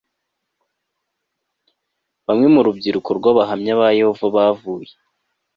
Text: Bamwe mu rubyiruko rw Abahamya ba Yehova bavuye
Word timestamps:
Bamwe 2.25 2.47
mu 2.53 2.61
rubyiruko 2.65 3.09
rw 3.17 3.25
Abahamya 3.31 3.73
ba 3.79 3.87
Yehova 3.99 4.25
bavuye 4.35 4.93